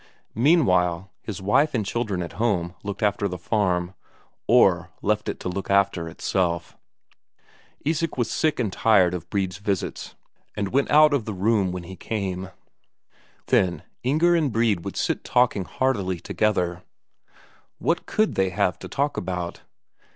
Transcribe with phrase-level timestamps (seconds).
[0.33, 3.93] Meanwhile his wife and children at home looked after the farm,
[4.47, 6.75] or left it to look after itself.
[7.85, 10.15] Isak was sick and tired of Brede's visits,
[10.57, 12.49] and went out of the room when he came;
[13.49, 16.81] then Inger and Brede would sit talking heartily together.
[17.77, 19.61] What could they have to talk about?